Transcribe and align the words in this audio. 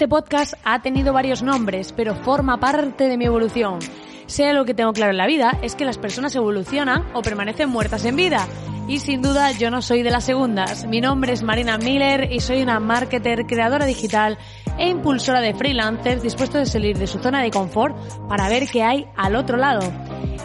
Este 0.00 0.08
podcast 0.08 0.54
ha 0.64 0.80
tenido 0.80 1.12
varios 1.12 1.42
nombres, 1.42 1.92
pero 1.92 2.14
forma 2.14 2.58
parte 2.58 3.06
de 3.06 3.18
mi 3.18 3.26
evolución. 3.26 3.80
Sea 4.24 4.54
lo 4.54 4.64
que 4.64 4.72
tengo 4.72 4.94
claro 4.94 5.10
en 5.10 5.18
la 5.18 5.26
vida, 5.26 5.58
es 5.60 5.74
que 5.74 5.84
las 5.84 5.98
personas 5.98 6.34
evolucionan 6.34 7.04
o 7.12 7.20
permanecen 7.20 7.68
muertas 7.68 8.06
en 8.06 8.16
vida. 8.16 8.48
Y 8.88 9.00
sin 9.00 9.20
duda 9.20 9.52
yo 9.52 9.70
no 9.70 9.82
soy 9.82 10.02
de 10.02 10.10
las 10.10 10.24
segundas. 10.24 10.86
Mi 10.86 11.02
nombre 11.02 11.34
es 11.34 11.42
Marina 11.42 11.76
Miller 11.76 12.32
y 12.32 12.40
soy 12.40 12.62
una 12.62 12.80
marketer, 12.80 13.44
creadora 13.44 13.84
digital 13.84 14.38
e 14.80 14.88
impulsora 14.88 15.40
de 15.40 15.54
freelancers 15.54 16.22
dispuestos 16.22 16.62
a 16.62 16.66
salir 16.66 16.98
de 16.98 17.06
su 17.06 17.18
zona 17.18 17.42
de 17.42 17.50
confort 17.50 17.94
para 18.28 18.48
ver 18.48 18.66
qué 18.66 18.82
hay 18.82 19.06
al 19.16 19.36
otro 19.36 19.58
lado. 19.58 19.82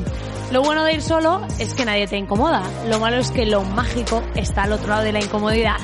Lo 0.52 0.62
bueno 0.62 0.84
de 0.84 0.94
ir 0.94 1.02
solo 1.02 1.44
es 1.58 1.74
que 1.74 1.84
nadie 1.84 2.06
te 2.06 2.16
incomoda, 2.18 2.62
lo 2.88 3.00
malo 3.00 3.16
es 3.16 3.30
que 3.30 3.46
lo 3.46 3.62
mágico 3.62 4.22
está 4.34 4.64
al 4.64 4.72
otro 4.72 4.88
lado 4.88 5.02
de 5.02 5.12
la 5.12 5.20
incomodidad. 5.20 5.76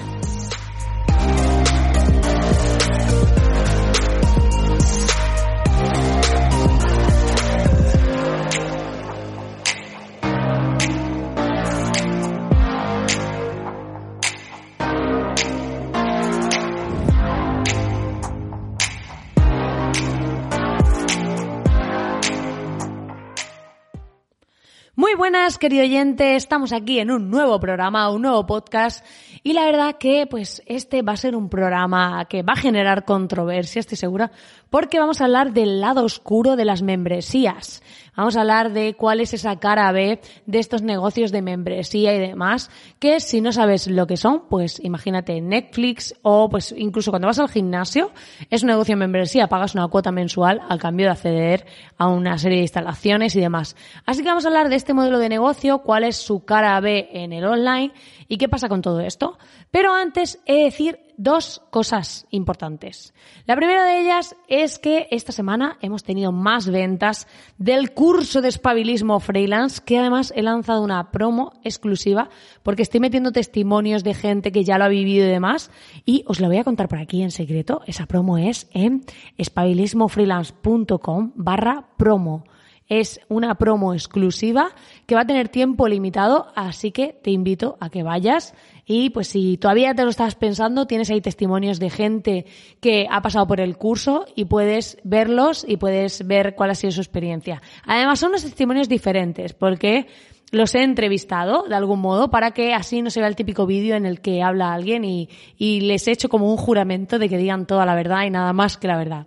Buenas, 25.27 25.59
querido 25.59 25.83
oyente. 25.83 26.37
Estamos 26.37 26.73
aquí 26.73 27.01
en 27.01 27.11
un 27.11 27.31
nuevo 27.31 27.59
programa, 27.59 28.09
un 28.11 28.23
nuevo 28.23 28.47
podcast. 28.47 29.05
Y 29.43 29.55
la 29.55 29.65
verdad 29.65 29.97
que, 29.99 30.29
pues, 30.29 30.63
este 30.67 31.03
va 31.03 31.15
a 31.15 31.17
ser 31.17 31.35
un 31.35 31.49
programa 31.49 32.27
que 32.27 32.45
va 32.45 32.53
a 32.53 32.57
generar 32.57 33.05
controversia, 33.05 33.81
estoy 33.81 33.97
segura, 33.97 34.31
porque 34.71 34.99
vamos 34.99 35.21
a 35.21 35.25
hablar 35.25 35.53
del 35.53 35.81
lado 35.81 36.05
oscuro 36.05 36.57
de 36.57 36.65
las 36.65 36.83
membresías. 36.83 37.83
Vamos 38.17 38.37
a 38.37 38.41
hablar 38.41 38.73
de 38.73 38.95
cuál 38.95 39.21
es 39.21 39.35
esa 39.35 39.59
cara 39.59 39.93
B 39.93 40.21
de 40.47 40.59
estos 40.59 40.81
negocios 40.81 41.33
de 41.33 41.43
membresía 41.43 42.15
y 42.15 42.19
demás, 42.19 42.71
que 42.99 43.21
si 43.21 43.43
no 43.43 43.53
sabes 43.53 43.89
lo 43.89 44.07
que 44.07 44.17
son, 44.17 44.45
pues 44.49 44.83
imagínate 44.83 45.41
Netflix 45.43 46.15
o 46.23 46.49
pues 46.49 46.75
incluso 46.77 47.11
cuando 47.11 47.29
vas 47.29 47.39
al 47.39 47.51
gimnasio, 47.51 48.13
es 48.49 48.63
un 48.63 48.69
negocio 48.69 48.95
de 48.95 49.01
membresía, 49.01 49.49
pagas 49.49 49.75
una 49.75 49.89
cuota 49.89 50.13
mensual 50.13 50.63
al 50.67 50.79
cambio 50.79 51.07
de 51.07 51.13
acceder 51.13 51.67
a 51.99 52.09
una 52.09 52.39
serie 52.39 52.59
de 52.59 52.65
instalaciones 52.65 53.37
y 53.37 53.41
demás. 53.41 53.77
Así 54.07 54.23
que 54.23 54.29
vamos 54.29 54.47
a 54.47 54.49
hablar 54.49 54.71
de 54.71 54.77
este 54.77 54.95
modelo 54.95 55.19
de 55.19 55.29
negocio, 55.29 55.83
cuál 55.83 56.05
es 56.05 56.17
su 56.17 56.45
cara 56.45 56.81
B 56.81 57.11
en 57.13 57.35
el 57.35 57.45
online 57.45 57.93
y 58.29 58.39
qué 58.39 58.49
pasa 58.49 58.69
con 58.69 58.81
todo 58.81 59.01
esto. 59.01 59.39
Pero 59.71 59.95
antes 59.95 60.41
he 60.47 60.55
de 60.55 60.65
decir 60.65 61.06
dos 61.17 61.63
cosas 61.71 62.27
importantes. 62.31 63.15
La 63.47 63.57
primera 63.57 63.85
de 63.85 64.01
ellas 64.01 64.37
es 64.49 64.79
que 64.79 65.09
esta 65.11 65.33
semana 65.33 65.79
hemos 65.81 66.05
tenido 66.05 66.33
más 66.33 66.69
ventas 66.69 67.27
del 67.59 67.93
curso 67.93 68.41
de 68.41 68.49
espabilismo 68.49 69.21
freelance, 69.21 69.81
que 69.85 69.99
además 69.99 70.33
he 70.37 70.43
lanzado 70.43 70.83
una 70.83 71.11
promo 71.11 71.53
exclusiva 71.65 72.29
porque 72.63 72.83
estoy 72.83 73.01
metiendo 73.01 73.33
testimonios 73.33 74.05
de 74.05 74.15
gente 74.15 74.53
que 74.53 74.65
ya 74.65 74.79
lo 74.79 74.85
ha 74.85 74.89
vivido 74.89 75.27
y 75.27 75.31
demás 75.31 75.71
y 76.05 76.25
os 76.27 76.41
lo 76.41 76.49
voy 76.49 76.59
a 76.59 76.65
contar 76.65 76.89
por 76.89 76.99
aquí 76.99 77.23
en 77.23 77.31
secreto. 77.31 77.83
Esa 77.87 78.07
promo 78.07 78.39
es 78.39 78.69
en 78.73 79.05
espabilismofreelance.com 79.39 81.33
barra 81.35 81.89
promo. 81.97 82.45
Es 82.89 83.21
una 83.29 83.57
promo 83.57 83.95
exclusiva 83.95 84.69
que 85.07 85.17
va 85.17 85.23
a 85.23 85.27
tener 85.27 85.49
tiempo 85.49 85.89
limitado, 85.89 86.53
así 86.55 86.93
que 86.93 87.19
te 87.21 87.33
invito 87.33 87.77
a 87.81 87.91
que 87.91 88.05
vayas 88.05 88.55
y 88.87 89.11
pues 89.11 89.27
si 89.27 89.59
todavía 89.59 89.95
te 89.95 90.05
lo 90.05 90.11
estás 90.11 90.37
pensando, 90.37 90.87
tienes 90.87 91.11
ahí 91.11 91.21
testimonios 91.21 91.81
de 91.81 91.91
gente 91.91 92.47
que 92.81 93.09
ha 93.11 93.21
pasado 93.21 93.47
por 93.47 93.61
el 93.61 93.77
curso 93.77 94.27
y 94.37 94.45
puedes 94.45 94.99
verlos 95.03 95.67
y 95.69 95.77
puedes 95.77 96.25
ver 96.25 96.55
cuál 96.55 96.71
ha 96.71 96.77
sido 96.77 96.93
su 96.93 97.01
experiencia. 97.01 97.61
Además 97.85 98.21
son 98.21 98.31
unos 98.31 98.45
testimonios 98.45 98.89
diferentes 98.89 99.55
porque 99.55 100.07
los 100.53 100.75
he 100.77 100.85
entrevistado 100.85 101.65
de 101.65 101.75
algún 101.75 102.01
modo 102.01 102.31
para 102.31 102.53
que 102.53 102.75
así 102.75 103.03
no 103.03 103.11
se 103.11 103.19
vea 103.19 103.29
el 103.29 103.35
típico 103.35 103.67
vídeo 103.67 103.97
en 103.97 104.07
el 104.07 104.21
que 104.21 104.43
habla 104.43 104.73
alguien 104.73 105.05
y, 105.05 105.29
les 105.59 106.07
he 106.07 106.13
hecho 106.13 106.29
como 106.29 106.49
un 106.49 106.57
juramento 106.57 107.19
de 107.19 107.29
que 107.29 107.39
digan 107.39 107.67
toda 107.67 107.85
la 107.87 107.97
verdad 107.97 108.25
y 108.25 108.31
nada 108.31 108.53
más 108.53 108.77
que 108.77 108.87
la 108.87 108.97
verdad. 108.97 109.27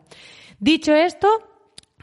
Dicho 0.60 0.94
esto, 0.94 1.28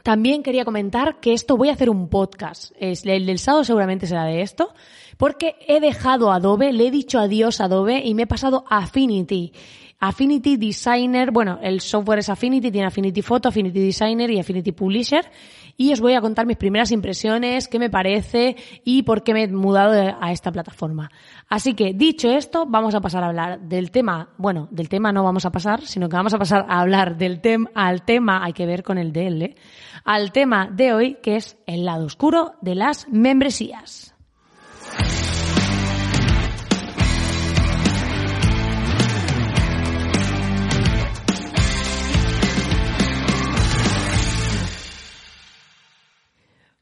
también 0.03 0.43
quería 0.43 0.63
comentar 0.63 1.19
que 1.19 1.33
esto 1.33 1.57
voy 1.57 1.69
a 1.69 1.73
hacer 1.73 1.89
un 1.89 2.07
podcast. 2.07 2.71
El 2.79 3.25
del 3.25 3.39
sábado 3.39 3.63
seguramente 3.63 4.05
será 4.05 4.25
de 4.25 4.41
esto. 4.41 4.73
Porque 5.17 5.55
he 5.67 5.79
dejado 5.79 6.31
Adobe, 6.31 6.71
le 6.73 6.87
he 6.87 6.91
dicho 6.91 7.19
adiós 7.19 7.59
Adobe 7.61 8.01
y 8.05 8.13
me 8.13 8.23
he 8.23 8.27
pasado 8.27 8.65
a 8.69 8.79
Affinity. 8.79 9.51
Affinity 9.99 10.57
Designer, 10.57 11.31
bueno, 11.31 11.57
el 11.63 11.81
software 11.81 12.19
es 12.19 12.29
Affinity, 12.29 12.71
tiene 12.71 12.85
Affinity 12.85 13.23
Photo, 13.23 13.49
Affinity 13.49 13.79
Designer 13.79 14.29
y 14.29 14.39
Affinity 14.39 14.71
Publisher. 14.71 15.25
Y 15.75 15.91
os 15.91 16.01
voy 16.01 16.13
a 16.13 16.21
contar 16.21 16.45
mis 16.45 16.57
primeras 16.57 16.91
impresiones, 16.91 17.67
qué 17.67 17.79
me 17.79 17.89
parece 17.89 18.55
y 18.83 19.03
por 19.03 19.23
qué 19.23 19.33
me 19.33 19.43
he 19.43 19.47
mudado 19.47 20.15
a 20.19 20.31
esta 20.31 20.51
plataforma. 20.51 21.09
Así 21.49 21.73
que, 21.73 21.93
dicho 21.93 22.29
esto, 22.29 22.65
vamos 22.67 22.93
a 22.93 23.01
pasar 23.01 23.23
a 23.23 23.27
hablar 23.27 23.59
del 23.61 23.89
tema, 23.89 24.29
bueno, 24.37 24.67
del 24.71 24.89
tema 24.89 25.11
no 25.11 25.23
vamos 25.23 25.45
a 25.45 25.51
pasar, 25.51 25.81
sino 25.81 26.09
que 26.09 26.15
vamos 26.15 26.33
a 26.33 26.39
pasar 26.39 26.65
a 26.67 26.79
hablar 26.79 27.17
del 27.17 27.41
tema, 27.41 27.69
al 27.73 28.03
tema, 28.03 28.43
hay 28.43 28.53
que 28.53 28.65
ver 28.65 28.83
con 28.83 28.97
el 28.97 29.13
DL, 29.13 29.41
¿eh? 29.43 29.55
al 30.03 30.31
tema 30.31 30.67
de 30.71 30.93
hoy, 30.93 31.17
que 31.21 31.35
es 31.37 31.57
el 31.65 31.85
lado 31.85 32.05
oscuro 32.05 32.53
de 32.61 32.75
las 32.75 33.07
membresías. 33.09 34.16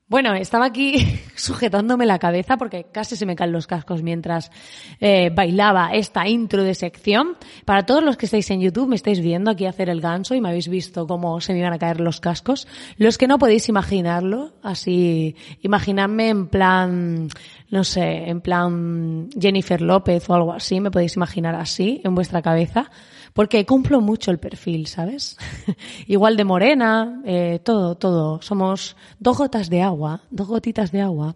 Bueno, 0.07 0.35
estaba 0.35 0.65
aquí 0.65 1.19
sujetándome 1.35 2.05
la 2.05 2.19
cabeza 2.19 2.57
porque 2.57 2.85
casi 2.91 3.15
se 3.15 3.25
me 3.25 3.35
caen 3.35 3.51
los 3.51 3.65
cascos 3.65 4.03
mientras 4.03 4.51
eh, 4.99 5.31
bailaba 5.33 5.93
esta 5.93 6.27
intro 6.27 6.63
de 6.63 6.75
sección. 6.75 7.35
Para 7.65 7.87
todos 7.87 8.03
los 8.03 8.15
que 8.15 8.27
estáis 8.27 8.51
en 8.51 8.61
YouTube, 8.61 8.87
me 8.87 8.95
estáis 8.95 9.19
viendo 9.19 9.49
aquí 9.49 9.65
hacer 9.65 9.89
el 9.89 10.01
ganso 10.01 10.35
y 10.35 10.41
me 10.41 10.49
habéis 10.49 10.67
visto 10.67 11.07
cómo 11.07 11.41
se 11.41 11.53
me 11.53 11.59
iban 11.59 11.73
a 11.73 11.79
caer 11.79 12.01
los 12.01 12.19
cascos. 12.19 12.67
Los 12.97 13.17
que 13.17 13.25
no 13.25 13.39
podéis 13.39 13.67
imaginarlo, 13.67 14.53
así, 14.61 15.35
imaginadme 15.63 16.29
en 16.29 16.47
plan, 16.49 17.27
no 17.71 17.83
sé, 17.83 18.29
en 18.29 18.41
plan 18.41 19.29
Jennifer 19.39 19.81
López 19.81 20.29
o 20.29 20.35
algo 20.35 20.53
así, 20.53 20.79
me 20.81 20.91
podéis 20.91 21.15
imaginar 21.15 21.55
así 21.55 22.01
en 22.03 22.13
vuestra 22.13 22.43
cabeza 22.43 22.91
porque 23.35 23.65
cumplo 23.65 23.99
mucho 23.99 24.31
el 24.31 24.39
perfil, 24.39 24.87
¿sabes? 24.87 25.37
Igual 26.07 26.37
de 26.37 26.45
morena, 26.45 27.21
eh, 27.25 27.59
todo, 27.61 27.95
todo. 27.95 28.41
Somos 28.41 28.95
dos 29.19 29.37
gotas 29.37 29.69
de 29.69 29.81
agua, 29.81 30.21
dos 30.29 30.47
gotitas 30.47 30.93
de 30.93 31.01
agua. 31.01 31.35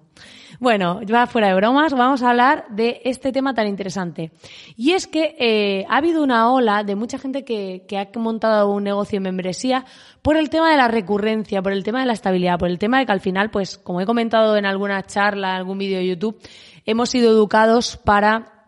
Bueno, 0.62 1.02
ya 1.02 1.28
fuera 1.28 1.50
de 1.50 1.56
bromas, 1.56 1.92
vamos 1.92 2.24
a 2.24 2.30
hablar 2.30 2.68
de 2.70 3.02
este 3.04 3.34
tema 3.34 3.54
tan 3.54 3.68
interesante. 3.68 4.32
Y 4.78 4.92
es 4.92 5.08
que 5.08 5.36
eh, 5.40 5.86
ha 5.90 5.98
habido 5.98 6.24
una 6.24 6.50
ola 6.50 6.86
de 6.86 6.96
mucha 6.96 7.18
gente 7.18 7.44
que, 7.44 7.84
que 7.86 7.98
ha 7.98 8.08
montado 8.16 8.72
un 8.72 8.86
negocio 8.86 9.18
en 9.18 9.24
membresía 9.24 9.84
por 10.22 10.38
el 10.38 10.50
tema 10.50 10.72
de 10.72 10.78
la 10.78 10.88
recurrencia, 10.88 11.62
por 11.62 11.74
el 11.74 11.84
tema 11.84 12.00
de 12.00 12.06
la 12.06 12.14
estabilidad, 12.14 12.58
por 12.58 12.70
el 12.70 12.80
tema 12.80 13.00
de 13.00 13.08
que 13.08 13.12
al 13.12 13.20
final, 13.20 13.52
pues, 13.52 13.78
como 13.78 14.00
he 14.00 14.06
comentado 14.06 14.56
en 14.56 14.66
alguna 14.66 15.04
charla, 15.04 15.58
algún 15.58 15.78
vídeo 15.78 15.98
de 15.98 16.08
YouTube, 16.08 16.40
hemos 16.86 17.10
sido 17.10 17.30
educados 17.30 17.98
para 17.98 18.59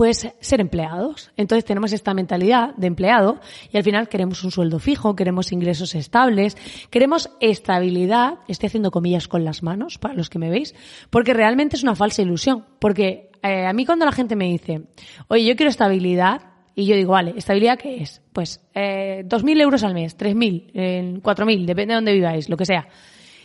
pues 0.00 0.26
ser 0.40 0.62
empleados. 0.62 1.30
Entonces 1.36 1.66
tenemos 1.66 1.92
esta 1.92 2.14
mentalidad 2.14 2.74
de 2.76 2.86
empleado 2.86 3.38
y 3.70 3.76
al 3.76 3.82
final 3.82 4.08
queremos 4.08 4.42
un 4.44 4.50
sueldo 4.50 4.78
fijo, 4.78 5.14
queremos 5.14 5.52
ingresos 5.52 5.94
estables, 5.94 6.56
queremos 6.88 7.28
estabilidad, 7.38 8.38
estoy 8.48 8.68
haciendo 8.68 8.92
comillas 8.92 9.28
con 9.28 9.44
las 9.44 9.62
manos 9.62 9.98
para 9.98 10.14
los 10.14 10.30
que 10.30 10.38
me 10.38 10.48
veis, 10.48 10.74
porque 11.10 11.34
realmente 11.34 11.76
es 11.76 11.82
una 11.82 11.94
falsa 11.94 12.22
ilusión, 12.22 12.64
porque 12.78 13.30
eh, 13.42 13.66
a 13.66 13.74
mí 13.74 13.84
cuando 13.84 14.06
la 14.06 14.12
gente 14.12 14.36
me 14.36 14.46
dice, 14.46 14.86
oye, 15.28 15.44
yo 15.44 15.54
quiero 15.54 15.68
estabilidad, 15.68 16.44
y 16.74 16.86
yo 16.86 16.96
digo, 16.96 17.12
vale, 17.12 17.34
¿estabilidad 17.36 17.78
qué 17.78 18.00
es? 18.02 18.22
Pues 18.32 18.58
eh, 18.72 19.22
2.000 19.26 19.60
euros 19.60 19.84
al 19.84 19.92
mes, 19.92 20.16
3.000, 20.16 20.70
eh, 20.72 21.20
4.000, 21.22 21.66
depende 21.66 21.92
de 21.92 21.96
dónde 21.96 22.14
viváis, 22.14 22.48
lo 22.48 22.56
que 22.56 22.64
sea. 22.64 22.88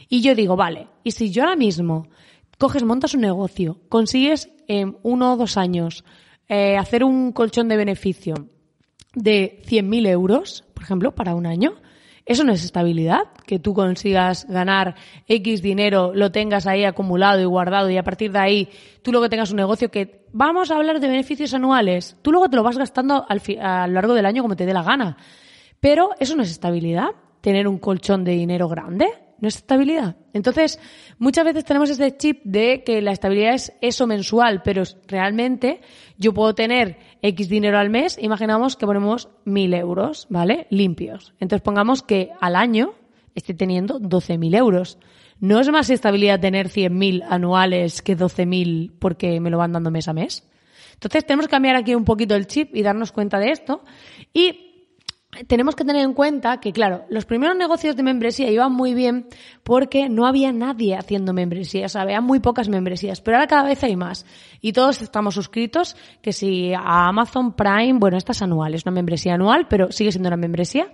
Y 0.07 0.22
yo 0.22 0.34
digo, 0.34 0.56
vale, 0.56 0.88
y 1.04 1.12
si 1.12 1.31
yo 1.31 1.44
ahora 1.44 1.57
mismo 1.57 2.07
coges, 2.57 2.86
montas 2.86 3.13
un 3.13 3.19
negocio, 3.19 3.81
consigues 3.90 4.50
en 4.69 4.96
uno 5.04 5.34
o 5.34 5.36
dos 5.36 5.57
años 5.57 6.06
eh, 6.47 6.77
hacer 6.77 7.03
un 7.03 7.31
colchón 7.31 7.68
de 7.68 7.77
beneficio 7.77 8.36
de 9.13 9.62
100.000 9.68 10.07
euros, 10.07 10.63
por 10.74 10.83
ejemplo, 10.83 11.15
para 11.15 11.36
un 11.36 11.45
año, 11.45 11.75
eso 12.25 12.44
no 12.44 12.53
es 12.53 12.63
estabilidad, 12.63 13.21
que 13.45 13.59
tú 13.59 13.74
consigas 13.74 14.47
ganar 14.50 14.95
X 15.27 15.62
dinero, 15.62 16.12
lo 16.13 16.31
tengas 16.31 16.65
ahí 16.65 16.83
acumulado 16.83 17.39
y 17.39 17.45
guardado 17.45 17.89
y 17.89 17.97
a 17.97 18.03
partir 18.03 18.31
de 18.31 18.39
ahí 18.39 18.69
tú 19.03 19.12
luego 19.12 19.30
tengas 19.30 19.51
un 19.51 19.57
negocio 19.57 19.92
que 19.92 20.25
vamos 20.33 20.71
a 20.71 20.75
hablar 20.75 21.00
de 21.00 21.07
beneficios 21.07 21.53
anuales, 21.53 22.18
tú 22.24 22.31
luego 22.31 22.50
te 22.50 22.56
lo 22.56 22.63
vas 22.63 22.77
gastando 22.77 23.25
al 23.30 23.42
a 23.62 23.88
lo 23.88 23.94
largo 23.94 24.15
del 24.15 24.25
año 24.25 24.42
como 24.42 24.56
te 24.56 24.65
dé 24.65 24.74
la 24.74 24.81
gana. 24.81 25.18
Pero 25.80 26.12
eso 26.19 26.36
no 26.36 26.42
es 26.42 26.50
estabilidad, 26.50 27.09
tener 27.42 27.68
un 27.68 27.77
colchón 27.77 28.24
de 28.24 28.31
dinero 28.31 28.68
grande 28.68 29.07
no 29.40 29.48
es 29.48 29.58
estabilidad. 29.58 30.16
Entonces, 30.34 30.80
muchas 31.18 31.46
veces 31.46 31.66
tenemos 31.66 31.90
ese 31.90 32.16
chip 32.18 32.42
de 32.44 32.84
que 32.84 33.02
la 33.02 33.12
estabilidad 33.12 33.54
es 33.54 33.74
eso 33.82 34.08
mensual, 34.08 34.62
pero 34.64 34.84
realmente 35.08 35.82
yo 36.18 36.34
puedo 36.34 36.56
tener 36.56 36.98
X 37.22 37.50
dinero 37.50 37.78
al 37.78 37.90
mes, 37.90 38.18
imaginamos 38.22 38.76
que 38.76 38.86
ponemos 38.86 39.30
mil 39.46 39.74
euros, 39.74 40.28
¿vale? 40.30 40.68
Limpios. 40.70 41.34
Entonces 41.40 41.62
pongamos 41.64 42.04
que 42.04 42.32
al 42.40 42.56
año 42.56 42.94
esté 43.36 43.54
teniendo 43.54 44.00
12.000 44.00 44.58
euros. 44.58 44.98
¿No 45.40 45.60
es 45.60 45.70
más 45.70 45.90
estabilidad 45.90 46.40
tener 46.40 46.70
100.000 46.70 47.26
anuales 47.30 48.02
que 48.02 48.18
12.000 48.18 48.94
porque 48.98 49.40
me 49.42 49.50
lo 49.50 49.58
van 49.58 49.74
dando 49.74 49.92
mes 49.92 50.08
a 50.08 50.14
mes? 50.14 50.48
Entonces 50.94 51.26
tenemos 51.26 51.48
que 51.48 51.52
cambiar 51.52 51.76
aquí 51.76 51.94
un 51.94 52.06
poquito 52.06 52.36
el 52.36 52.48
chip 52.48 52.74
y 52.74 52.81
darnos 52.81 53.12
cuenta 53.12 53.38
de 53.38 53.52
esto. 53.52 53.84
Y 54.34 54.75
tenemos 55.48 55.76
que 55.76 55.84
tener 55.84 56.04
en 56.04 56.14
cuenta 56.14 56.60
que, 56.60 56.72
claro, 56.72 57.06
los 57.10 57.26
primeros 57.26 57.56
negocios 57.58 57.96
de 57.96 58.04
membresía 58.04 58.50
iban 58.50 58.72
muy 58.72 58.94
bien 58.94 59.28
porque 59.64 60.10
no 60.10 60.26
había 60.26 60.52
nadie 60.52 60.96
haciendo 60.96 61.34
membresías, 61.34 61.96
había 61.96 62.22
muy 62.22 62.40
pocas 62.40 62.70
membresías, 62.70 63.22
pero 63.22 63.38
ahora 63.38 63.48
cada 63.48 63.64
vez 63.64 63.84
hay 63.84 63.96
más. 63.96 64.26
Y 64.62 64.74
todos 64.74 65.02
estamos 65.02 65.36
suscritos, 65.36 65.96
que 66.22 66.34
si 66.34 66.74
a 66.74 67.08
Amazon 67.08 67.54
Prime, 67.56 68.00
bueno, 68.00 68.18
esta 68.18 68.32
es 68.32 68.42
anual, 68.42 68.74
es 68.74 68.84
una 68.86 68.92
membresía 68.92 69.36
anual, 69.36 69.68
pero 69.68 69.92
sigue 69.92 70.12
siendo 70.12 70.30
una 70.30 70.38
membresía. 70.38 70.88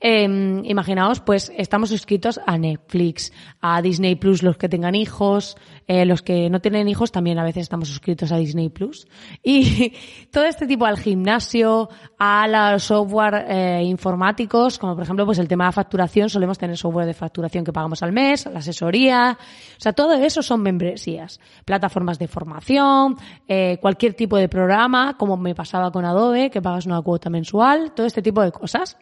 Eh, 0.00 0.24
imaginaos, 0.64 1.20
pues 1.20 1.52
estamos 1.56 1.90
suscritos 1.90 2.40
a 2.46 2.56
Netflix, 2.56 3.32
a 3.60 3.82
Disney 3.82 4.14
Plus, 4.14 4.42
los 4.42 4.56
que 4.56 4.68
tengan 4.68 4.94
hijos, 4.94 5.56
eh, 5.86 6.06
los 6.06 6.22
que 6.22 6.48
no 6.48 6.60
tienen 6.60 6.88
hijos 6.88 7.12
también 7.12 7.38
a 7.38 7.44
veces 7.44 7.62
estamos 7.62 7.88
suscritos 7.88 8.32
a 8.32 8.36
Disney 8.36 8.68
Plus. 8.68 9.06
Y 9.42 9.92
todo 10.30 10.44
este 10.44 10.66
tipo 10.66 10.86
al 10.86 10.98
gimnasio, 10.98 11.88
a 12.18 12.46
los 12.48 12.84
software 12.84 13.46
eh, 13.80 13.84
informáticos, 13.84 14.78
como 14.78 14.94
por 14.94 15.04
ejemplo 15.04 15.26
pues 15.26 15.38
el 15.38 15.48
tema 15.48 15.66
de 15.66 15.72
facturación, 15.72 16.28
solemos 16.28 16.58
tener 16.58 16.76
software 16.76 17.06
de 17.06 17.14
facturación 17.14 17.64
que 17.64 17.72
pagamos 17.72 18.02
al 18.02 18.12
mes, 18.12 18.46
la 18.46 18.58
asesoría, 18.58 19.38
o 19.40 19.80
sea, 19.80 19.92
todo 19.92 20.14
eso 20.14 20.42
son 20.42 20.62
membresías. 20.62 21.40
Plataformas 21.64 22.18
de 22.18 22.28
formación, 22.28 23.16
eh, 23.48 23.78
cualquier 23.80 24.14
tipo 24.14 24.36
de 24.36 24.48
programa, 24.48 25.16
como 25.16 25.36
me 25.36 25.54
pasaba 25.54 25.90
con 25.90 26.04
Adobe, 26.04 26.50
que 26.50 26.62
pagas 26.62 26.86
una 26.86 27.00
cuota 27.02 27.30
mensual, 27.30 27.92
todo 27.92 28.06
este 28.06 28.22
tipo 28.22 28.42
de 28.42 28.52
cosas. 28.52 28.96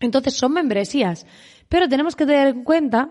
Entonces 0.00 0.34
son 0.36 0.52
membresías. 0.52 1.26
Pero 1.68 1.88
tenemos 1.88 2.16
que 2.16 2.26
tener 2.26 2.48
en 2.48 2.64
cuenta 2.64 3.10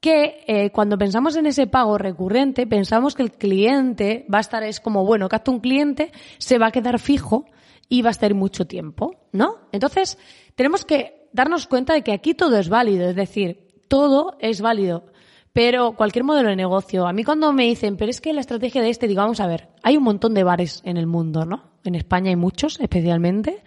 que 0.00 0.44
eh, 0.46 0.70
cuando 0.70 0.96
pensamos 0.96 1.36
en 1.36 1.46
ese 1.46 1.66
pago 1.66 1.98
recurrente, 1.98 2.66
pensamos 2.66 3.14
que 3.14 3.22
el 3.22 3.32
cliente 3.32 4.26
va 4.32 4.38
a 4.38 4.42
estar, 4.42 4.62
es 4.62 4.80
como, 4.80 5.04
bueno, 5.04 5.28
capto 5.28 5.50
un 5.50 5.60
cliente, 5.60 6.12
se 6.38 6.58
va 6.58 6.68
a 6.68 6.70
quedar 6.70 6.98
fijo 6.98 7.46
y 7.88 8.02
va 8.02 8.08
a 8.08 8.12
estar 8.12 8.34
mucho 8.34 8.66
tiempo, 8.66 9.28
¿no? 9.32 9.56
Entonces, 9.72 10.18
tenemos 10.54 10.84
que 10.84 11.28
darnos 11.32 11.66
cuenta 11.66 11.94
de 11.94 12.02
que 12.02 12.12
aquí 12.12 12.34
todo 12.34 12.58
es 12.58 12.68
válido, 12.68 13.08
es 13.08 13.16
decir, 13.16 13.82
todo 13.88 14.36
es 14.40 14.60
válido. 14.60 15.06
Pero 15.52 15.92
cualquier 15.92 16.24
modelo 16.24 16.50
de 16.50 16.56
negocio, 16.56 17.06
a 17.06 17.12
mí 17.12 17.24
cuando 17.24 17.52
me 17.52 17.64
dicen, 17.64 17.96
pero 17.96 18.10
es 18.10 18.20
que 18.20 18.32
la 18.32 18.40
estrategia 18.40 18.82
de 18.82 18.90
este, 18.90 19.08
digo, 19.08 19.22
vamos 19.22 19.40
a 19.40 19.46
ver, 19.46 19.68
hay 19.82 19.96
un 19.96 20.04
montón 20.04 20.34
de 20.34 20.44
bares 20.44 20.82
en 20.84 20.96
el 20.96 21.06
mundo, 21.06 21.44
¿no? 21.44 21.72
En 21.84 21.94
España 21.94 22.30
hay 22.30 22.36
muchos, 22.36 22.78
especialmente. 22.80 23.62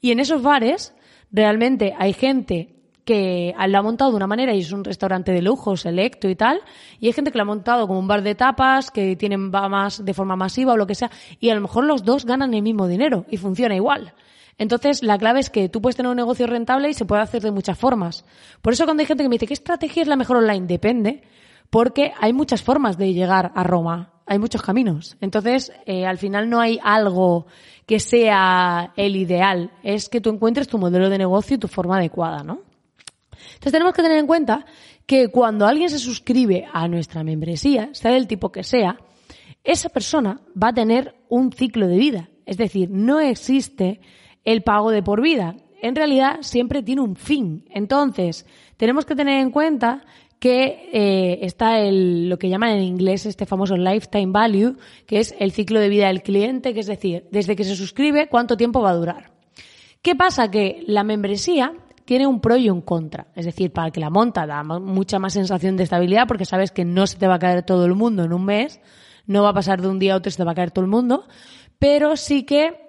Y 0.00 0.10
en 0.10 0.20
esos 0.20 0.42
bares, 0.42 0.94
realmente 1.30 1.94
hay 1.98 2.12
gente 2.12 2.77
que 3.08 3.54
lo 3.68 3.78
ha 3.78 3.82
montado 3.82 4.10
de 4.10 4.18
una 4.18 4.26
manera 4.26 4.54
y 4.54 4.60
es 4.60 4.70
un 4.70 4.84
restaurante 4.84 5.32
de 5.32 5.40
lujo, 5.40 5.78
selecto 5.78 6.28
y 6.28 6.36
tal, 6.36 6.60
y 7.00 7.06
hay 7.06 7.14
gente 7.14 7.32
que 7.32 7.38
lo 7.38 7.42
ha 7.42 7.46
montado 7.46 7.86
como 7.86 7.98
un 7.98 8.06
bar 8.06 8.20
de 8.20 8.34
tapas, 8.34 8.90
que 8.90 9.16
tienen 9.16 9.50
va 9.50 9.66
más 9.70 10.04
de 10.04 10.12
forma 10.12 10.36
masiva 10.36 10.74
o 10.74 10.76
lo 10.76 10.86
que 10.86 10.94
sea, 10.94 11.10
y 11.40 11.48
a 11.48 11.54
lo 11.54 11.62
mejor 11.62 11.86
los 11.86 12.04
dos 12.04 12.26
ganan 12.26 12.52
el 12.52 12.60
mismo 12.60 12.86
dinero 12.86 13.24
y 13.30 13.38
funciona 13.38 13.74
igual. 13.74 14.12
Entonces, 14.58 15.02
la 15.02 15.16
clave 15.16 15.40
es 15.40 15.48
que 15.48 15.70
tú 15.70 15.80
puedes 15.80 15.96
tener 15.96 16.10
un 16.10 16.16
negocio 16.16 16.46
rentable 16.46 16.90
y 16.90 16.92
se 16.92 17.06
puede 17.06 17.22
hacer 17.22 17.40
de 17.40 17.50
muchas 17.50 17.78
formas. 17.78 18.26
Por 18.60 18.74
eso 18.74 18.84
cuando 18.84 19.00
hay 19.00 19.06
gente 19.06 19.22
que 19.22 19.30
me 19.30 19.36
dice, 19.36 19.46
¿qué 19.46 19.54
estrategia 19.54 20.02
es 20.02 20.08
la 20.08 20.16
mejor 20.16 20.36
online? 20.36 20.66
Depende, 20.66 21.22
porque 21.70 22.12
hay 22.20 22.34
muchas 22.34 22.62
formas 22.62 22.98
de 22.98 23.14
llegar 23.14 23.52
a 23.54 23.64
Roma, 23.64 24.12
hay 24.26 24.38
muchos 24.38 24.60
caminos. 24.60 25.16
Entonces, 25.22 25.72
eh, 25.86 26.04
al 26.04 26.18
final 26.18 26.50
no 26.50 26.60
hay 26.60 26.78
algo 26.82 27.46
que 27.86 28.00
sea 28.00 28.92
el 28.96 29.16
ideal, 29.16 29.70
es 29.82 30.10
que 30.10 30.20
tú 30.20 30.28
encuentres 30.28 30.68
tu 30.68 30.76
modelo 30.76 31.08
de 31.08 31.16
negocio 31.16 31.54
y 31.54 31.58
tu 31.58 31.68
forma 31.68 31.96
adecuada, 31.96 32.42
¿no? 32.42 32.67
Entonces 33.54 33.72
tenemos 33.72 33.94
que 33.94 34.02
tener 34.02 34.18
en 34.18 34.26
cuenta 34.26 34.64
que 35.06 35.28
cuando 35.28 35.66
alguien 35.66 35.90
se 35.90 35.98
suscribe 35.98 36.66
a 36.72 36.88
nuestra 36.88 37.24
membresía, 37.24 37.90
sea 37.92 38.12
del 38.12 38.26
tipo 38.26 38.52
que 38.52 38.62
sea, 38.62 38.98
esa 39.64 39.88
persona 39.88 40.40
va 40.60 40.68
a 40.68 40.74
tener 40.74 41.14
un 41.28 41.52
ciclo 41.52 41.88
de 41.88 41.98
vida. 41.98 42.28
Es 42.46 42.56
decir, 42.56 42.88
no 42.90 43.20
existe 43.20 44.00
el 44.44 44.62
pago 44.62 44.90
de 44.90 45.02
por 45.02 45.20
vida. 45.20 45.56
En 45.82 45.94
realidad 45.94 46.38
siempre 46.40 46.82
tiene 46.82 47.02
un 47.02 47.16
fin. 47.16 47.64
Entonces, 47.70 48.46
tenemos 48.76 49.04
que 49.04 49.14
tener 49.14 49.40
en 49.40 49.50
cuenta 49.50 50.04
que 50.38 50.88
eh, 50.92 51.38
está 51.42 51.80
el, 51.80 52.28
lo 52.28 52.38
que 52.38 52.48
llaman 52.48 52.70
en 52.70 52.82
inglés 52.82 53.26
este 53.26 53.46
famoso 53.46 53.76
lifetime 53.76 54.32
value, 54.32 54.76
que 55.06 55.18
es 55.18 55.34
el 55.38 55.52
ciclo 55.52 55.80
de 55.80 55.88
vida 55.88 56.06
del 56.06 56.22
cliente, 56.22 56.74
que 56.74 56.80
es 56.80 56.86
decir, 56.86 57.26
desde 57.30 57.56
que 57.56 57.64
se 57.64 57.76
suscribe, 57.76 58.28
cuánto 58.28 58.56
tiempo 58.56 58.80
va 58.80 58.90
a 58.90 58.94
durar. 58.94 59.32
¿Qué 60.00 60.14
pasa? 60.14 60.50
Que 60.50 60.84
la 60.86 61.02
membresía 61.02 61.72
tiene 62.08 62.26
un 62.26 62.40
pro 62.40 62.56
y 62.56 62.70
un 62.70 62.80
contra. 62.80 63.26
Es 63.34 63.44
decir, 63.44 63.70
para 63.70 63.90
que 63.90 64.00
la 64.00 64.08
monta 64.08 64.46
da 64.46 64.62
mucha 64.62 65.18
más 65.18 65.34
sensación 65.34 65.76
de 65.76 65.82
estabilidad 65.82 66.26
porque 66.26 66.46
sabes 66.46 66.70
que 66.70 66.86
no 66.86 67.06
se 67.06 67.18
te 67.18 67.26
va 67.26 67.34
a 67.34 67.38
caer 67.38 67.64
todo 67.64 67.84
el 67.84 67.94
mundo 67.94 68.24
en 68.24 68.32
un 68.32 68.46
mes, 68.46 68.80
no 69.26 69.42
va 69.42 69.50
a 69.50 69.52
pasar 69.52 69.82
de 69.82 69.88
un 69.88 69.98
día 69.98 70.14
a 70.14 70.16
otro, 70.16 70.30
se 70.30 70.38
te 70.38 70.44
va 70.44 70.52
a 70.52 70.54
caer 70.54 70.70
todo 70.70 70.86
el 70.86 70.90
mundo, 70.90 71.28
pero 71.78 72.16
sí 72.16 72.44
que 72.44 72.80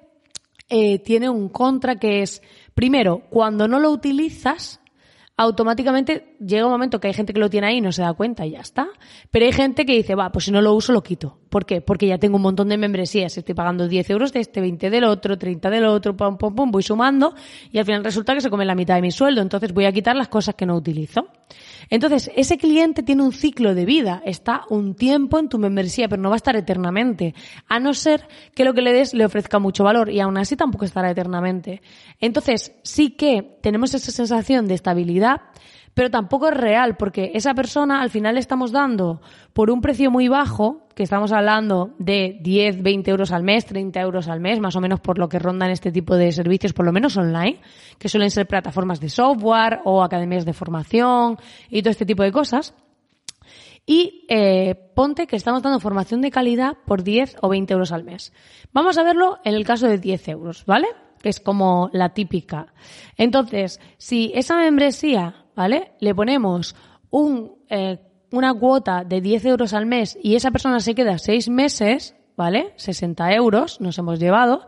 eh, 0.69 0.99
tiene 0.99 1.29
un 1.29 1.49
contra 1.49 1.97
que 1.97 2.21
es, 2.21 2.41
primero, 2.73 3.23
cuando 3.29 3.67
no 3.67 3.81
lo 3.81 3.91
utilizas, 3.91 4.79
automáticamente 5.39 6.35
llega 6.45 6.65
un 6.65 6.71
momento 6.71 6.99
que 6.99 7.07
hay 7.07 7.13
gente 7.13 7.31
que 7.31 7.39
lo 7.39 7.49
tiene 7.49 7.67
ahí 7.67 7.77
y 7.77 7.81
no 7.81 7.93
se 7.93 8.01
da 8.01 8.11
cuenta 8.11 8.45
y 8.45 8.51
ya 8.51 8.59
está. 8.59 8.89
Pero 9.31 9.45
hay 9.45 9.53
gente 9.53 9.85
que 9.85 9.93
dice, 9.93 10.13
va, 10.13 10.33
pues 10.33 10.43
si 10.43 10.51
no 10.51 10.61
lo 10.61 10.73
uso, 10.73 10.91
lo 10.91 11.01
quito. 11.01 11.37
¿Por 11.47 11.65
qué? 11.65 11.79
Porque 11.79 12.07
ya 12.07 12.17
tengo 12.17 12.35
un 12.35 12.41
montón 12.41 12.67
de 12.67 12.77
membresías. 12.77 13.37
Estoy 13.37 13.55
pagando 13.55 13.87
10 13.87 14.09
euros 14.09 14.33
de 14.33 14.41
este, 14.41 14.59
20 14.59 14.89
del 14.89 15.05
otro, 15.05 15.37
30 15.37 15.69
del 15.69 15.85
otro, 15.85 16.17
pum, 16.17 16.37
pum, 16.37 16.53
pum, 16.53 16.71
voy 16.71 16.83
sumando 16.83 17.35
y 17.71 17.77
al 17.77 17.85
final 17.85 18.03
resulta 18.03 18.33
que 18.33 18.41
se 18.41 18.49
come 18.49 18.65
la 18.65 18.75
mitad 18.75 18.95
de 18.95 19.01
mi 19.01 19.11
sueldo. 19.11 19.41
Entonces 19.41 19.73
voy 19.73 19.85
a 19.85 19.93
quitar 19.93 20.17
las 20.17 20.27
cosas 20.27 20.55
que 20.55 20.65
no 20.65 20.75
utilizo. 20.75 21.29
Entonces, 21.89 22.29
ese 22.35 22.57
cliente 22.57 23.03
tiene 23.03 23.23
un 23.23 23.33
ciclo 23.33 23.73
de 23.73 23.85
vida, 23.85 24.21
está 24.25 24.61
un 24.69 24.95
tiempo 24.95 25.39
en 25.39 25.49
tu 25.49 25.57
membresía, 25.57 26.07
pero 26.07 26.21
no 26.21 26.29
va 26.29 26.35
a 26.35 26.37
estar 26.37 26.55
eternamente, 26.55 27.33
a 27.67 27.79
no 27.79 27.93
ser 27.93 28.27
que 28.53 28.63
lo 28.63 28.73
que 28.73 28.81
le 28.81 28.93
des 28.93 29.13
le 29.13 29.25
ofrezca 29.25 29.59
mucho 29.59 29.83
valor 29.83 30.09
y 30.09 30.19
aún 30.19 30.37
así 30.37 30.55
tampoco 30.55 30.85
estará 30.85 31.09
eternamente. 31.09 31.81
Entonces, 32.19 32.73
sí 32.83 33.11
que 33.11 33.57
tenemos 33.61 33.93
esa 33.93 34.11
sensación 34.11 34.67
de 34.67 34.75
estabilidad, 34.75 35.41
pero 35.93 36.11
tampoco 36.11 36.47
es 36.47 36.55
real, 36.55 36.95
porque 36.97 37.31
esa 37.33 37.53
persona 37.53 38.01
al 38.01 38.09
final 38.09 38.35
le 38.35 38.39
estamos 38.39 38.71
dando 38.71 39.21
por 39.53 39.71
un 39.71 39.81
precio 39.81 40.11
muy 40.11 40.27
bajo, 40.27 40.87
que 40.99 41.03
estamos 41.03 41.31
hablando 41.31 41.95
de 41.97 42.39
10, 42.41 42.83
20 42.83 43.09
euros 43.09 43.31
al 43.31 43.41
mes, 43.41 43.65
30 43.65 44.01
euros 44.01 44.27
al 44.27 44.41
mes, 44.41 44.59
más 44.59 44.75
o 44.75 44.81
menos 44.81 44.99
por 44.99 45.17
lo 45.17 45.29
que 45.29 45.39
rondan 45.39 45.71
este 45.71 45.93
tipo 45.93 46.17
de 46.17 46.29
servicios, 46.33 46.73
por 46.73 46.83
lo 46.83 46.91
menos 46.91 47.15
online, 47.15 47.61
que 47.97 48.09
suelen 48.09 48.29
ser 48.29 48.47
plataformas 48.47 48.99
de 48.99 49.07
software 49.07 49.79
o 49.85 50.03
academias 50.03 50.43
de 50.43 50.51
formación 50.51 51.37
y 51.69 51.81
todo 51.81 51.91
este 51.91 52.05
tipo 52.05 52.23
de 52.23 52.33
cosas. 52.33 52.73
Y 53.85 54.25
eh, 54.27 54.75
ponte 54.93 55.25
que 55.25 55.37
estamos 55.37 55.63
dando 55.63 55.79
formación 55.79 56.19
de 56.19 56.31
calidad 56.31 56.75
por 56.85 57.01
10 57.01 57.37
o 57.43 57.47
20 57.47 57.71
euros 57.71 57.93
al 57.93 58.03
mes. 58.03 58.33
Vamos 58.73 58.97
a 58.97 59.03
verlo 59.03 59.37
en 59.45 59.55
el 59.55 59.63
caso 59.63 59.87
de 59.87 59.99
10 59.99 60.27
euros, 60.27 60.65
¿vale? 60.65 60.87
Que 61.23 61.29
es 61.29 61.39
como 61.39 61.89
la 61.93 62.09
típica. 62.09 62.73
Entonces, 63.15 63.79
si 63.97 64.33
esa 64.35 64.57
membresía 64.57 65.45
¿vale? 65.55 65.91
Le 65.99 66.15
ponemos 66.15 66.73
un, 67.09 67.51
eh, 67.69 67.99
una 68.31 68.53
cuota 68.53 69.03
de 69.03 69.21
10 69.21 69.45
euros 69.45 69.73
al 69.73 69.85
mes 69.85 70.17
y 70.21 70.35
esa 70.35 70.51
persona 70.51 70.79
se 70.79 70.95
queda 70.95 71.17
seis 71.17 71.49
meses, 71.49 72.15
¿vale? 72.35 72.73
60 72.77 73.33
euros 73.33 73.81
nos 73.81 73.97
hemos 73.97 74.19
llevado. 74.19 74.65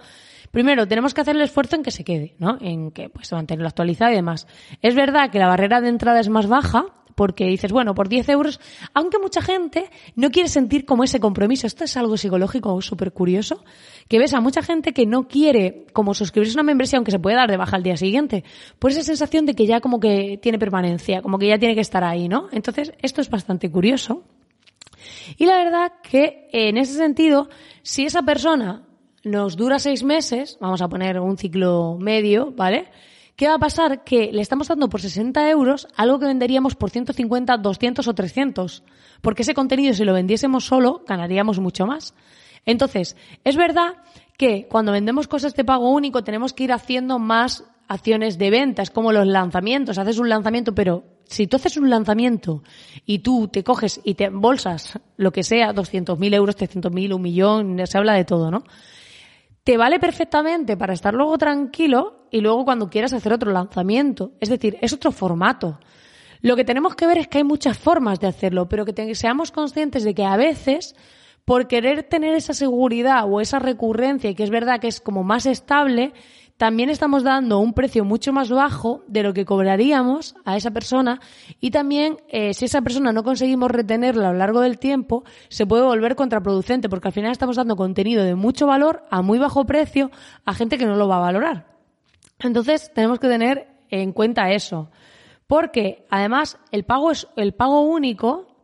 Primero, 0.52 0.88
tenemos 0.88 1.14
que 1.14 1.22
hacer 1.22 1.36
el 1.36 1.42
esfuerzo 1.42 1.78
en 1.78 1.84
que 1.84 1.92
se 1.92 2.04
quede, 2.04 2.36
¿no? 2.38 2.58
En 2.60 2.92
que, 2.92 3.10
pues, 3.10 3.32
mantenerlo 3.32 3.70
actualizado 3.70 4.12
y 4.12 4.16
demás. 4.16 4.48
Es 4.82 4.96
verdad 4.96 5.30
que 5.30 5.40
la 5.40 5.48
barrera 5.48 5.80
de 5.80 5.88
entrada 5.88 6.20
es 6.20 6.28
más 6.28 6.48
baja, 6.48 6.88
porque 7.16 7.46
dices, 7.46 7.72
bueno, 7.72 7.94
por 7.94 8.10
10 8.10 8.30
euros, 8.30 8.60
aunque 8.94 9.20
mucha 9.20 9.42
gente 9.42 9.90
no 10.16 10.32
quiere 10.32 10.50
sentir 10.50 10.86
como 10.86 11.04
ese 11.04 11.20
compromiso. 11.20 11.68
Esto 11.68 11.84
es 11.84 11.98
algo 11.98 12.18
psicológico 12.18 12.82
súper 12.82 13.12
curioso, 13.12 13.64
que 14.08 14.20
ves 14.20 14.34
a 14.34 14.42
mucha 14.42 14.62
gente 14.62 14.94
que 14.94 15.06
no 15.06 15.28
quiere 15.28 15.86
como 15.94 16.14
suscribirse 16.14 16.54
a 16.54 16.62
una 16.62 16.68
membresía, 16.68 16.98
aunque 16.98 17.12
se 17.12 17.20
puede 17.20 17.36
dar 17.36 17.50
de 17.50 17.58
baja 17.58 17.76
al 17.76 17.84
día 17.84 17.98
siguiente, 17.98 18.44
por 18.80 18.92
esa 18.92 19.04
sensación 19.04 19.46
de 19.46 19.56
que 19.56 19.66
ya 19.66 19.82
como 19.82 20.00
que 20.00 20.40
tiene 20.42 20.60
permanencia, 20.60 21.22
como 21.22 21.38
que 21.38 21.48
ya 21.48 21.58
tiene 21.58 21.76
que 21.76 21.82
estar 21.82 22.04
ahí, 22.04 22.28
¿no? 22.28 22.48
Entonces, 22.52 22.94
esto 23.02 23.22
es 23.22 23.30
bastante 23.30 23.70
curioso. 23.70 24.24
Y 25.38 25.46
la 25.46 25.58
verdad 25.58 25.94
que 26.04 26.48
en 26.52 26.78
ese 26.78 26.94
sentido, 26.94 27.50
si 27.82 28.06
esa 28.06 28.22
persona 28.22 28.84
nos 29.24 29.56
dura 29.56 29.80
seis 29.80 30.04
meses, 30.04 30.58
vamos 30.60 30.82
a 30.82 30.90
poner 30.90 31.20
un 31.20 31.38
ciclo 31.38 31.98
medio, 32.00 32.52
¿vale? 32.52 32.88
¿Qué 33.36 33.48
va 33.48 33.56
a 33.56 33.60
pasar? 33.60 34.04
Que 34.04 34.32
le 34.32 34.42
estamos 34.42 34.68
dando 34.68 34.90
por 34.90 35.02
60 35.02 35.50
euros 35.50 35.88
algo 35.96 36.20
que 36.20 36.26
venderíamos 36.26 36.76
por 36.76 36.90
150, 36.90 37.58
200 37.58 38.08
o 38.08 38.14
300. 38.14 38.84
Porque 39.22 39.42
ese 39.44 39.54
contenido, 39.54 39.94
si 39.94 40.04
lo 40.04 40.14
vendiésemos 40.14 40.66
solo, 40.66 41.04
ganaríamos 41.08 41.60
mucho 41.60 41.86
más. 41.86 42.14
Entonces, 42.66 43.16
es 43.44 43.56
verdad 43.56 43.96
que 44.38 44.68
cuando 44.68 44.92
vendemos 44.92 45.28
cosas 45.28 45.56
de 45.56 45.64
pago 45.64 45.90
único 45.92 46.24
tenemos 46.24 46.54
que 46.54 46.64
ir 46.66 46.72
haciendo 46.72 47.20
más 47.20 47.64
acciones 47.88 48.38
de 48.38 48.50
ventas, 48.50 48.90
como 48.90 49.12
los 49.12 49.28
lanzamientos. 49.28 49.98
Haces 49.98 50.20
un 50.20 50.30
lanzamiento, 50.30 50.74
pero 50.74 51.04
si 51.26 51.48
tú 51.48 51.58
haces 51.58 51.78
un 51.78 51.90
lanzamiento 51.90 52.64
y 53.06 53.20
tú 53.20 53.48
te 53.48 53.64
coges 53.64 54.00
y 54.04 54.16
te 54.16 54.26
embolsas 54.26 55.00
lo 55.18 55.32
que 55.32 55.44
sea, 55.44 55.74
200.000 55.74 56.34
euros, 56.34 56.58
300.000, 56.58 57.14
un 57.14 57.22
millón, 57.22 57.82
se 57.86 57.98
habla 57.98 58.14
de 58.14 58.26
todo, 58.26 58.52
¿no? 58.52 58.64
Te 59.64 59.78
vale 59.78 60.00
perfectamente 60.00 60.76
para 60.76 60.94
estar 60.94 61.14
luego 61.14 61.38
tranquilo 61.38 62.28
y 62.32 62.42
luego 62.42 62.66
cuando 62.66 62.90
quieras 62.90 63.14
hacer 63.14 63.34
otro 63.34 63.52
lanzamiento. 63.52 64.32
Es 64.40 64.50
decir, 64.50 64.78
es 64.82 64.94
otro 64.94 65.12
formato. 65.12 65.80
Lo 66.42 66.56
que 66.56 66.66
tenemos 66.66 66.96
que 66.96 67.06
ver 67.06 67.20
es 67.20 67.28
que 67.28 67.40
hay 67.40 67.44
muchas 67.44 67.78
formas 67.78 68.20
de 68.20 68.28
hacerlo, 68.28 68.68
pero 68.68 68.86
que 68.86 69.16
seamos 69.16 69.52
conscientes 69.52 70.04
de 70.04 70.16
que 70.16 70.26
a 70.26 70.38
veces, 70.38 70.96
por 71.46 71.68
querer 71.68 72.04
tener 72.04 72.34
esa 72.34 72.54
seguridad 72.54 73.32
o 73.32 73.42
esa 73.42 73.60
recurrencia, 73.60 74.32
y 74.32 74.36
que 74.36 74.44
es 74.44 74.50
verdad 74.50 74.80
que 74.80 74.88
es 74.88 75.02
como 75.02 75.24
más 75.24 75.46
estable, 75.46 76.14
también 76.62 76.92
estamos 76.92 77.24
dando 77.24 77.58
un 77.58 77.74
precio 77.74 78.06
mucho 78.06 78.32
más 78.34 78.52
bajo 78.52 79.04
de 79.08 79.24
lo 79.24 79.34
que 79.34 79.46
cobraríamos 79.46 80.36
a 80.46 80.58
esa 80.58 80.70
persona 80.70 81.20
y 81.60 81.72
también 81.72 82.18
eh, 82.28 82.54
si 82.54 82.66
esa 82.66 82.84
persona 82.84 83.12
no 83.12 83.24
conseguimos 83.24 83.72
retenerla 83.72 84.30
a 84.30 84.32
lo 84.32 84.38
largo 84.38 84.62
del 84.62 84.78
tiempo, 84.78 85.24
se 85.50 85.66
puede 85.66 85.82
volver 85.82 86.16
contraproducente 86.16 86.88
porque 86.88 87.08
al 87.08 87.16
final 87.16 87.32
estamos 87.32 87.56
dando 87.56 87.76
contenido 87.76 88.24
de 88.24 88.36
mucho 88.36 88.68
valor 88.68 89.04
a 89.10 89.24
muy 89.24 89.40
bajo 89.40 89.66
precio 89.66 90.12
a 90.46 90.54
gente 90.54 90.78
que 90.78 90.86
no 90.86 90.98
lo 90.98 91.08
va 91.08 91.16
a 91.16 91.22
valorar. 91.22 91.66
Entonces 92.38 92.92
tenemos 92.94 93.20
que 93.20 93.28
tener 93.28 93.68
en 93.90 94.14
cuenta 94.14 94.52
eso. 94.52 94.92
Porque 95.48 96.06
además 96.12 96.60
el 96.72 96.84
pago 96.84 97.10
es 97.10 97.28
el 97.38 97.56
pago 97.56 97.82
único 97.82 98.56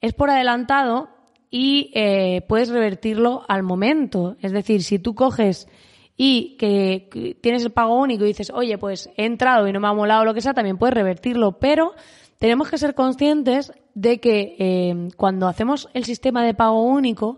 es 0.00 0.14
por 0.14 0.30
adelantado 0.30 1.10
y 1.48 1.92
eh, 1.94 2.44
puedes 2.48 2.70
revertirlo 2.70 3.44
al 3.46 3.62
momento. 3.62 4.34
Es 4.42 4.50
decir, 4.50 4.82
si 4.82 4.98
tú 4.98 5.14
coges 5.14 5.68
y 6.16 6.56
que 6.56 7.36
tienes 7.40 7.64
el 7.64 7.72
pago 7.72 7.98
único 7.98 8.24
y 8.24 8.28
dices, 8.28 8.50
oye, 8.50 8.78
pues 8.78 9.10
he 9.16 9.26
entrado 9.26 9.68
y 9.68 9.72
no 9.72 9.80
me 9.80 9.88
ha 9.88 9.92
molado 9.92 10.24
lo 10.24 10.34
que 10.34 10.40
sea, 10.40 10.54
también 10.54 10.78
puedes 10.78 10.94
revertirlo, 10.94 11.58
pero 11.58 11.92
tenemos 12.38 12.70
que 12.70 12.78
ser 12.78 12.94
conscientes 12.94 13.72
de 13.94 14.20
que 14.20 14.56
eh, 14.58 15.08
cuando 15.16 15.48
hacemos 15.48 15.88
el 15.94 16.04
sistema 16.04 16.44
de 16.44 16.54
pago 16.54 16.82
único, 16.82 17.36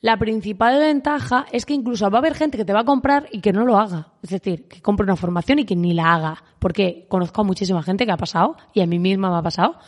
la 0.00 0.18
principal 0.18 0.78
ventaja 0.78 1.46
es 1.52 1.64
que 1.66 1.74
incluso 1.74 2.08
va 2.10 2.18
a 2.18 2.20
haber 2.20 2.34
gente 2.34 2.58
que 2.58 2.64
te 2.64 2.72
va 2.72 2.80
a 2.80 2.84
comprar 2.84 3.28
y 3.32 3.40
que 3.40 3.52
no 3.52 3.64
lo 3.64 3.78
haga. 3.78 4.12
Es 4.22 4.30
decir, 4.30 4.68
que 4.68 4.82
compre 4.82 5.04
una 5.04 5.16
formación 5.16 5.58
y 5.58 5.64
que 5.64 5.74
ni 5.74 5.94
la 5.94 6.14
haga. 6.14 6.44
Porque 6.58 7.06
conozco 7.08 7.40
a 7.40 7.44
muchísima 7.44 7.82
gente 7.82 8.04
que 8.04 8.12
ha 8.12 8.16
pasado 8.16 8.56
y 8.74 8.82
a 8.82 8.86
mí 8.86 8.98
misma 8.98 9.30
me 9.30 9.38
ha 9.38 9.42
pasado. 9.42 9.78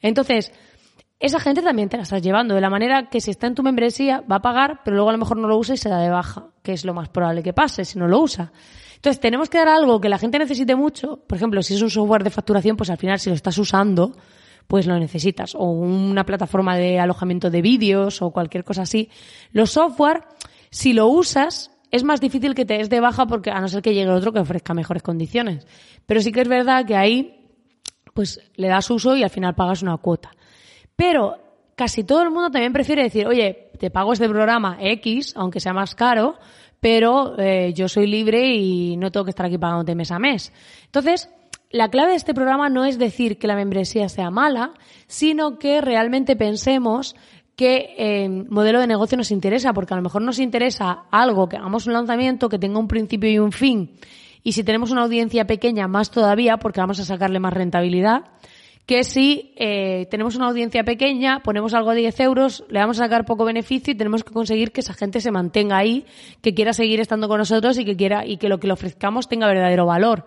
Entonces, 0.00 0.52
esa 1.18 1.40
gente 1.40 1.62
también 1.62 1.88
te 1.88 1.96
la 1.96 2.02
estás 2.02 2.22
llevando. 2.22 2.54
De 2.54 2.60
la 2.60 2.70
manera 2.70 3.08
que 3.08 3.20
si 3.20 3.30
está 3.30 3.46
en 3.46 3.54
tu 3.54 3.62
membresía, 3.62 4.22
va 4.30 4.36
a 4.36 4.42
pagar, 4.42 4.80
pero 4.84 4.96
luego 4.96 5.10
a 5.10 5.12
lo 5.12 5.18
mejor 5.18 5.38
no 5.38 5.48
lo 5.48 5.56
usa 5.56 5.74
y 5.74 5.78
se 5.78 5.88
da 5.88 5.98
de 5.98 6.10
baja, 6.10 6.48
que 6.62 6.72
es 6.72 6.84
lo 6.84 6.94
más 6.94 7.08
probable 7.08 7.42
que 7.42 7.52
pase 7.52 7.84
si 7.84 7.98
no 7.98 8.06
lo 8.06 8.20
usa. 8.20 8.52
Entonces, 8.96 9.20
tenemos 9.20 9.48
que 9.48 9.58
dar 9.58 9.68
algo 9.68 10.00
que 10.00 10.08
la 10.08 10.18
gente 10.18 10.38
necesite 10.38 10.74
mucho. 10.74 11.22
Por 11.26 11.36
ejemplo, 11.36 11.62
si 11.62 11.74
es 11.74 11.82
un 11.82 11.90
software 11.90 12.24
de 12.24 12.30
facturación, 12.30 12.76
pues 12.76 12.90
al 12.90 12.98
final 12.98 13.18
si 13.18 13.30
lo 13.30 13.36
estás 13.36 13.56
usando, 13.58 14.16
pues 14.66 14.86
lo 14.86 14.98
necesitas. 14.98 15.54
O 15.54 15.70
una 15.70 16.24
plataforma 16.24 16.76
de 16.76 16.98
alojamiento 16.98 17.50
de 17.50 17.62
vídeos 17.62 18.20
o 18.20 18.30
cualquier 18.30 18.64
cosa 18.64 18.82
así. 18.82 19.08
Los 19.52 19.70
software, 19.70 20.22
si 20.70 20.92
lo 20.92 21.06
usas, 21.06 21.70
es 21.90 22.04
más 22.04 22.20
difícil 22.20 22.54
que 22.54 22.64
te 22.64 22.78
des 22.78 22.90
de 22.90 23.00
baja 23.00 23.26
porque 23.26 23.50
a 23.50 23.60
no 23.60 23.68
ser 23.68 23.82
que 23.82 23.94
llegue 23.94 24.10
otro 24.10 24.32
que 24.32 24.40
ofrezca 24.40 24.74
mejores 24.74 25.02
condiciones. 25.02 25.66
Pero 26.04 26.20
sí 26.20 26.32
que 26.32 26.40
es 26.40 26.48
verdad 26.48 26.84
que 26.84 26.96
ahí, 26.96 27.48
pues 28.12 28.40
le 28.56 28.68
das 28.68 28.90
uso 28.90 29.16
y 29.16 29.22
al 29.22 29.30
final 29.30 29.54
pagas 29.54 29.82
una 29.82 29.96
cuota. 29.98 30.30
Pero 30.96 31.36
casi 31.76 32.04
todo 32.04 32.22
el 32.22 32.30
mundo 32.30 32.50
también 32.50 32.72
prefiere 32.72 33.02
decir, 33.02 33.26
oye, 33.26 33.70
te 33.78 33.90
pago 33.90 34.14
este 34.14 34.28
programa 34.28 34.78
X, 34.80 35.34
aunque 35.36 35.60
sea 35.60 35.74
más 35.74 35.94
caro, 35.94 36.36
pero 36.80 37.38
eh, 37.38 37.72
yo 37.74 37.88
soy 37.88 38.06
libre 38.06 38.54
y 38.54 38.96
no 38.96 39.12
tengo 39.12 39.24
que 39.24 39.30
estar 39.30 39.46
aquí 39.46 39.58
pagándote 39.58 39.94
mes 39.94 40.10
a 40.10 40.18
mes. 40.18 40.52
Entonces, 40.86 41.28
la 41.70 41.90
clave 41.90 42.10
de 42.10 42.16
este 42.16 42.34
programa 42.34 42.68
no 42.68 42.84
es 42.84 42.98
decir 42.98 43.38
que 43.38 43.46
la 43.46 43.56
membresía 43.56 44.08
sea 44.08 44.30
mala, 44.30 44.72
sino 45.06 45.58
que 45.58 45.80
realmente 45.80 46.36
pensemos 46.36 47.14
qué 47.56 47.94
eh, 47.98 48.28
modelo 48.28 48.80
de 48.80 48.86
negocio 48.86 49.18
nos 49.18 49.30
interesa, 49.30 49.72
porque 49.72 49.94
a 49.94 49.96
lo 49.96 50.02
mejor 50.02 50.22
nos 50.22 50.38
interesa 50.38 51.04
algo, 51.10 51.48
que 51.48 51.56
hagamos 51.56 51.86
un 51.86 51.94
lanzamiento 51.94 52.48
que 52.48 52.58
tenga 52.58 52.78
un 52.78 52.88
principio 52.88 53.30
y 53.30 53.38
un 53.38 53.52
fin, 53.52 53.96
y 54.42 54.52
si 54.52 54.62
tenemos 54.62 54.92
una 54.92 55.02
audiencia 55.02 55.46
pequeña, 55.46 55.88
más 55.88 56.10
todavía, 56.10 56.58
porque 56.58 56.80
vamos 56.80 57.00
a 57.00 57.04
sacarle 57.04 57.40
más 57.40 57.52
rentabilidad 57.52 58.26
que 58.86 59.02
si 59.02 59.52
eh, 59.56 60.06
tenemos 60.10 60.36
una 60.36 60.46
audiencia 60.46 60.84
pequeña, 60.84 61.42
ponemos 61.42 61.74
algo 61.74 61.90
a 61.90 61.94
10 61.94 62.20
euros, 62.20 62.64
le 62.68 62.78
vamos 62.78 63.00
a 63.00 63.04
sacar 63.04 63.24
poco 63.24 63.44
beneficio 63.44 63.92
y 63.92 63.96
tenemos 63.96 64.22
que 64.22 64.32
conseguir 64.32 64.70
que 64.70 64.80
esa 64.80 64.94
gente 64.94 65.20
se 65.20 65.32
mantenga 65.32 65.76
ahí, 65.76 66.06
que 66.40 66.54
quiera 66.54 66.72
seguir 66.72 67.00
estando 67.00 67.26
con 67.28 67.38
nosotros 67.38 67.76
y 67.78 67.84
que 67.84 67.96
quiera 67.96 68.24
y 68.24 68.36
que 68.36 68.48
lo 68.48 68.60
que 68.60 68.68
le 68.68 68.72
ofrezcamos 68.72 69.28
tenga 69.28 69.48
verdadero 69.48 69.86
valor. 69.86 70.26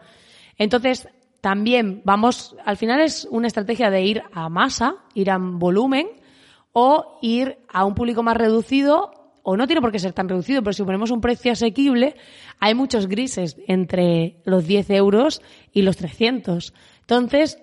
Entonces, 0.57 1.07
también 1.39 2.01
vamos, 2.03 2.57
al 2.65 2.75
final 2.75 2.99
es 2.99 3.25
una 3.31 3.47
estrategia 3.47 3.89
de 3.89 4.03
ir 4.03 4.23
a 4.33 4.49
masa, 4.49 4.95
ir 5.13 5.31
a 5.31 5.37
volumen 5.39 6.07
o 6.73 7.17
ir 7.21 7.59
a 7.69 7.85
un 7.85 7.95
público 7.95 8.23
más 8.23 8.35
reducido 8.35 9.11
o 9.41 9.55
no 9.55 9.67
tiene 9.67 9.81
por 9.81 9.93
qué 9.93 9.99
ser 9.99 10.11
tan 10.11 10.27
reducido, 10.27 10.61
pero 10.61 10.73
si 10.73 10.83
ponemos 10.83 11.11
un 11.11 11.21
precio 11.21 11.53
asequible, 11.53 12.15
hay 12.59 12.75
muchos 12.75 13.07
grises 13.07 13.55
entre 13.67 14.35
los 14.43 14.67
10 14.67 14.89
euros 14.91 15.41
y 15.71 15.81
los 15.83 15.95
300. 15.95 16.73
Entonces, 16.99 17.57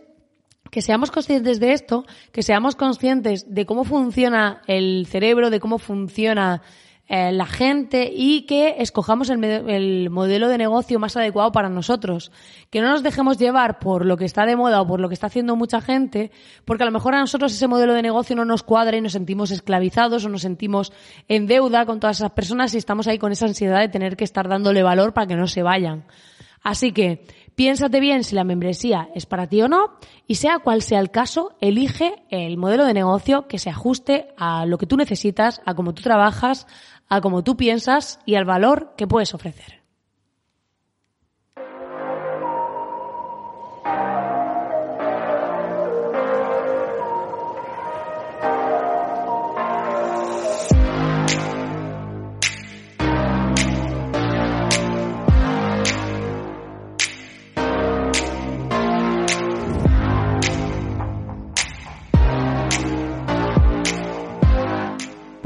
que 0.70 0.82
seamos 0.82 1.10
conscientes 1.10 1.60
de 1.60 1.72
esto, 1.72 2.04
que 2.32 2.42
seamos 2.42 2.76
conscientes 2.76 3.52
de 3.54 3.66
cómo 3.66 3.84
funciona 3.84 4.62
el 4.66 5.06
cerebro, 5.08 5.50
de 5.50 5.60
cómo 5.60 5.78
funciona 5.78 6.62
eh, 7.08 7.30
la 7.30 7.46
gente 7.46 8.10
y 8.12 8.46
que 8.46 8.76
escojamos 8.78 9.30
el, 9.30 9.44
el, 9.44 10.10
modelo 10.10 10.48
de 10.48 10.58
negocio 10.58 10.98
más 10.98 11.16
adecuado 11.16 11.52
para 11.52 11.68
nosotros. 11.68 12.32
Que 12.68 12.80
no 12.80 12.90
nos 12.90 13.04
dejemos 13.04 13.38
llevar 13.38 13.78
por 13.78 14.04
lo 14.04 14.16
que 14.16 14.24
está 14.24 14.44
de 14.44 14.56
moda 14.56 14.80
o 14.80 14.88
por 14.88 14.98
lo 14.98 15.06
que 15.06 15.14
está 15.14 15.28
haciendo 15.28 15.54
mucha 15.54 15.80
gente, 15.80 16.32
porque 16.64 16.82
a 16.82 16.86
lo 16.86 16.90
mejor 16.90 17.14
a 17.14 17.20
nosotros 17.20 17.52
ese 17.52 17.68
modelo 17.68 17.94
de 17.94 18.02
negocio 18.02 18.34
no 18.34 18.44
nos 18.44 18.64
cuadra 18.64 18.96
y 18.96 19.00
nos 19.00 19.12
sentimos 19.12 19.52
esclavizados 19.52 20.24
o 20.24 20.28
nos 20.28 20.42
sentimos 20.42 20.92
en 21.28 21.46
deuda 21.46 21.86
con 21.86 22.00
todas 22.00 22.16
esas 22.16 22.32
personas 22.32 22.74
y 22.74 22.78
estamos 22.78 23.06
ahí 23.06 23.18
con 23.18 23.30
esa 23.30 23.46
ansiedad 23.46 23.78
de 23.78 23.88
tener 23.88 24.16
que 24.16 24.24
estar 24.24 24.48
dándole 24.48 24.82
valor 24.82 25.12
para 25.12 25.28
que 25.28 25.36
no 25.36 25.46
se 25.46 25.62
vayan. 25.62 26.06
Así 26.64 26.90
que 26.90 27.24
Piénsate 27.56 28.00
bien 28.00 28.22
si 28.22 28.34
la 28.34 28.44
membresía 28.44 29.08
es 29.14 29.24
para 29.24 29.46
ti 29.46 29.62
o 29.62 29.68
no 29.68 29.94
y 30.26 30.34
sea 30.34 30.58
cual 30.58 30.82
sea 30.82 31.00
el 31.00 31.10
caso, 31.10 31.56
elige 31.62 32.22
el 32.28 32.58
modelo 32.58 32.84
de 32.84 32.92
negocio 32.92 33.48
que 33.48 33.58
se 33.58 33.70
ajuste 33.70 34.28
a 34.36 34.66
lo 34.66 34.76
que 34.76 34.84
tú 34.84 34.98
necesitas, 34.98 35.62
a 35.64 35.74
cómo 35.74 35.94
tú 35.94 36.02
trabajas, 36.02 36.66
a 37.08 37.22
cómo 37.22 37.42
tú 37.42 37.56
piensas 37.56 38.20
y 38.26 38.34
al 38.34 38.44
valor 38.44 38.92
que 38.98 39.06
puedes 39.06 39.32
ofrecer. 39.32 39.75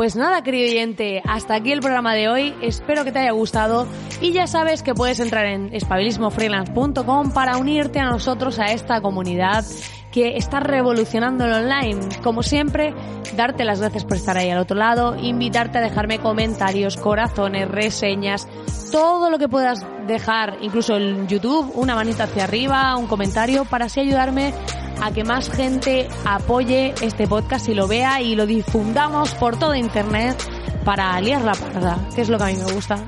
Pues 0.00 0.16
nada, 0.16 0.42
querido 0.42 0.66
oyente, 0.66 1.20
hasta 1.28 1.56
aquí 1.56 1.72
el 1.72 1.80
programa 1.80 2.14
de 2.14 2.26
hoy. 2.30 2.54
Espero 2.62 3.04
que 3.04 3.12
te 3.12 3.18
haya 3.18 3.32
gustado 3.32 3.86
y 4.22 4.32
ya 4.32 4.46
sabes 4.46 4.82
que 4.82 4.94
puedes 4.94 5.20
entrar 5.20 5.44
en 5.44 5.74
espabilismofreelance.com 5.74 7.32
para 7.32 7.58
unirte 7.58 7.98
a 7.98 8.06
nosotros 8.06 8.58
a 8.58 8.72
esta 8.72 9.02
comunidad 9.02 9.62
que 10.10 10.38
está 10.38 10.58
revolucionando 10.58 11.44
el 11.44 11.52
online. 11.52 12.00
Como 12.22 12.42
siempre, 12.42 12.94
darte 13.36 13.66
las 13.66 13.80
gracias 13.80 14.06
por 14.06 14.16
estar 14.16 14.38
ahí 14.38 14.48
al 14.48 14.60
otro 14.60 14.78
lado, 14.78 15.16
invitarte 15.20 15.76
a 15.76 15.82
dejarme 15.82 16.18
comentarios, 16.18 16.96
corazones, 16.96 17.68
reseñas, 17.68 18.48
todo 18.90 19.28
lo 19.28 19.38
que 19.38 19.50
puedas 19.50 19.84
dejar, 20.06 20.56
incluso 20.62 20.96
en 20.96 21.28
YouTube, 21.28 21.72
una 21.74 21.94
manita 21.94 22.24
hacia 22.24 22.44
arriba, 22.44 22.96
un 22.96 23.06
comentario, 23.06 23.66
para 23.66 23.84
así 23.84 24.00
ayudarme 24.00 24.54
a 25.02 25.12
que 25.12 25.24
más 25.24 25.50
gente 25.50 26.08
apoye 26.24 26.94
este 27.02 27.26
podcast 27.26 27.68
y 27.68 27.74
lo 27.74 27.88
vea 27.88 28.20
y 28.20 28.34
lo 28.34 28.46
difundamos 28.46 29.34
por 29.34 29.58
todo 29.58 29.74
Internet 29.74 30.36
para 30.84 31.20
liar 31.20 31.42
la 31.42 31.52
parda, 31.52 31.98
que 32.14 32.22
es 32.22 32.28
lo 32.28 32.38
que 32.38 32.44
a 32.44 32.46
mí 32.46 32.56
me 32.56 32.72
gusta. 32.72 32.98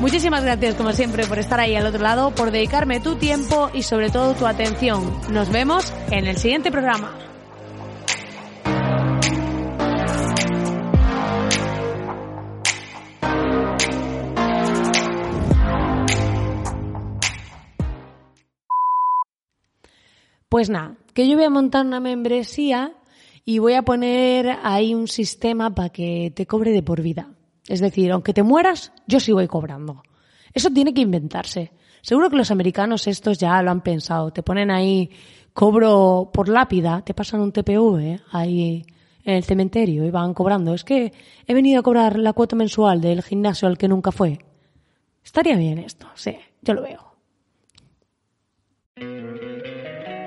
Muchísimas 0.00 0.44
gracias, 0.44 0.74
como 0.74 0.92
siempre, 0.92 1.26
por 1.26 1.38
estar 1.38 1.58
ahí 1.58 1.74
al 1.74 1.86
otro 1.86 2.02
lado, 2.02 2.30
por 2.30 2.50
dedicarme 2.50 3.00
tu 3.00 3.16
tiempo 3.16 3.70
y 3.72 3.82
sobre 3.82 4.10
todo 4.10 4.34
tu 4.34 4.46
atención. 4.46 5.10
Nos 5.30 5.50
vemos 5.50 5.92
en 6.10 6.26
el 6.26 6.36
siguiente 6.36 6.70
programa. 6.70 7.12
Pues 20.48 20.70
nada, 20.70 20.96
que 21.12 21.28
yo 21.28 21.36
voy 21.36 21.44
a 21.44 21.50
montar 21.50 21.84
una 21.84 21.98
membresía 21.98 22.92
y 23.44 23.58
voy 23.58 23.74
a 23.74 23.82
poner 23.82 24.58
ahí 24.62 24.94
un 24.94 25.08
sistema 25.08 25.74
para 25.74 25.88
que 25.88 26.32
te 26.34 26.46
cobre 26.46 26.70
de 26.70 26.82
por 26.82 27.02
vida. 27.02 27.30
Es 27.66 27.80
decir, 27.80 28.12
aunque 28.12 28.32
te 28.32 28.44
mueras, 28.44 28.92
yo 29.08 29.18
sigo 29.18 29.40
ahí 29.40 29.48
cobrando. 29.48 30.02
Eso 30.54 30.70
tiene 30.70 30.94
que 30.94 31.00
inventarse. 31.00 31.72
Seguro 32.00 32.30
que 32.30 32.36
los 32.36 32.52
americanos 32.52 33.08
estos 33.08 33.38
ya 33.38 33.60
lo 33.62 33.72
han 33.72 33.80
pensado. 33.80 34.32
Te 34.32 34.44
ponen 34.44 34.70
ahí 34.70 35.10
cobro 35.52 36.30
por 36.32 36.48
lápida, 36.48 37.02
te 37.02 37.12
pasan 37.12 37.40
un 37.40 37.50
TPV 37.50 38.20
ahí 38.30 38.86
en 39.24 39.34
el 39.34 39.42
cementerio 39.42 40.04
y 40.04 40.10
van 40.10 40.32
cobrando. 40.32 40.74
Es 40.74 40.84
que 40.84 41.12
he 41.44 41.54
venido 41.54 41.80
a 41.80 41.82
cobrar 41.82 42.18
la 42.18 42.32
cuota 42.32 42.54
mensual 42.54 43.00
del 43.00 43.22
gimnasio 43.22 43.66
al 43.66 43.76
que 43.76 43.88
nunca 43.88 44.12
fue. 44.12 44.38
Estaría 45.24 45.56
bien 45.56 45.78
esto, 45.78 46.06
sí, 46.14 46.36
yo 46.62 46.74
lo 46.74 46.82
veo. 46.82 47.15